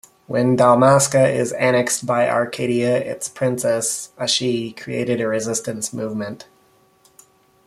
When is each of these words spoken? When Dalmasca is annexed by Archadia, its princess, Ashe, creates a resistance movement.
When 0.25 0.57
Dalmasca 0.57 1.31
is 1.31 1.51
annexed 1.53 2.07
by 2.07 2.25
Archadia, 2.25 2.99
its 3.01 3.29
princess, 3.29 4.09
Ashe, 4.17 4.73
creates 4.75 5.21
a 5.21 5.27
resistance 5.27 5.93
movement. 5.93 6.47